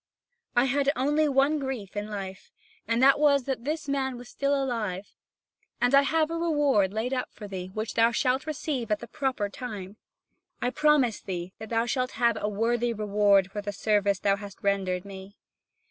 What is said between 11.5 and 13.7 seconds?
that thou shalt have a worthy reward for